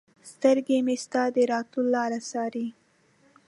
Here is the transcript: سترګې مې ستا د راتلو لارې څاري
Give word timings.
سترګې 0.31 0.77
مې 0.85 0.95
ستا 1.03 1.23
د 1.35 1.37
راتلو 1.51 1.81
لارې 1.95 2.19
څاري 2.29 2.67